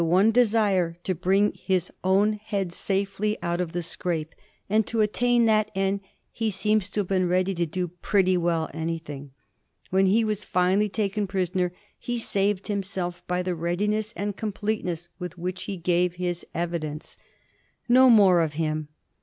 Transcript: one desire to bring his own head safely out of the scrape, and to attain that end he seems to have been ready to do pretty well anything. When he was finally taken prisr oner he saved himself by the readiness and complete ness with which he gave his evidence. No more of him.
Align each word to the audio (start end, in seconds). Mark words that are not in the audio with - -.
one 0.03 0.31
desire 0.31 0.95
to 1.03 1.13
bring 1.13 1.51
his 1.53 1.91
own 2.03 2.33
head 2.33 2.73
safely 2.73 3.37
out 3.43 3.61
of 3.61 3.71
the 3.71 3.83
scrape, 3.83 4.33
and 4.67 4.87
to 4.87 4.99
attain 4.99 5.45
that 5.45 5.69
end 5.75 5.99
he 6.31 6.49
seems 6.49 6.89
to 6.89 7.01
have 7.01 7.07
been 7.07 7.27
ready 7.29 7.53
to 7.53 7.67
do 7.67 7.87
pretty 7.87 8.35
well 8.35 8.67
anything. 8.73 9.29
When 9.91 10.07
he 10.07 10.23
was 10.23 10.43
finally 10.43 10.89
taken 10.89 11.27
prisr 11.27 11.55
oner 11.55 11.71
he 11.99 12.17
saved 12.17 12.65
himself 12.65 13.21
by 13.27 13.43
the 13.43 13.53
readiness 13.53 14.11
and 14.13 14.35
complete 14.35 14.83
ness 14.83 15.07
with 15.19 15.37
which 15.37 15.65
he 15.65 15.77
gave 15.77 16.15
his 16.15 16.47
evidence. 16.55 17.15
No 17.87 18.09
more 18.09 18.41
of 18.41 18.53
him. 18.53 18.87